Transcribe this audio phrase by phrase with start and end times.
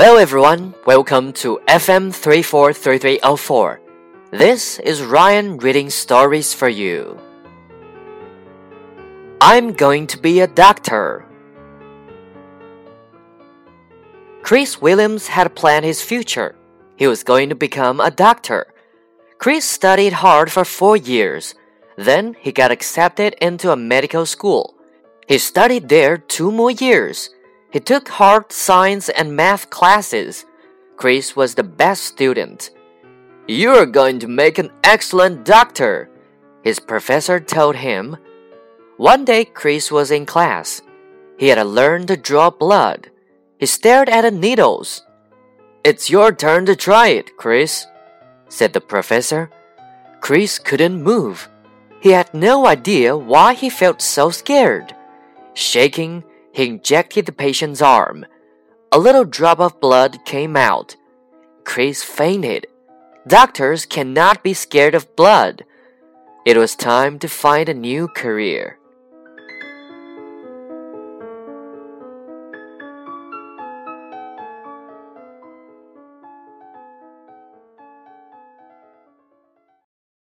[0.00, 3.80] Hello everyone, welcome to FM 343304.
[4.30, 7.18] This is Ryan reading stories for you.
[9.40, 11.26] I'm going to be a doctor.
[14.42, 16.54] Chris Williams had planned his future.
[16.94, 18.72] He was going to become a doctor.
[19.38, 21.56] Chris studied hard for four years.
[21.96, 24.76] Then he got accepted into a medical school.
[25.26, 27.30] He studied there two more years.
[27.70, 30.46] He took hard science and math classes.
[30.96, 32.70] Chris was the best student.
[33.46, 36.10] You're going to make an excellent doctor,
[36.62, 38.16] his professor told him.
[38.96, 40.82] One day, Chris was in class.
[41.38, 43.10] He had to learn to draw blood.
[43.58, 45.02] He stared at the needles.
[45.84, 47.86] It's your turn to try it, Chris,
[48.48, 49.50] said the professor.
[50.20, 51.48] Chris couldn't move.
[52.00, 54.94] He had no idea why he felt so scared.
[55.54, 56.24] Shaking,
[56.58, 58.26] he injected the patient's arm.
[58.90, 60.96] A little drop of blood came out.
[61.62, 62.66] Chris fainted.
[63.28, 65.64] Doctors cannot be scared of blood.
[66.44, 68.76] It was time to find a new career.